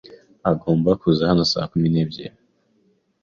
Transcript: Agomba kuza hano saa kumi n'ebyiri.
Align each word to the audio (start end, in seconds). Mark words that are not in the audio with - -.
Agomba 0.51 0.89
kuza 1.01 1.23
hano 1.31 1.43
saa 1.51 1.69
kumi 1.71 1.87
n'ebyiri. 1.89 2.37